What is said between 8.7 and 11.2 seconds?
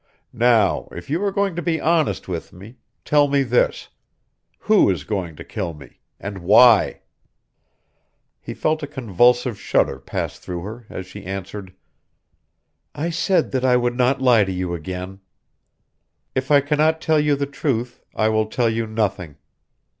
a convulsive shudder pass through her as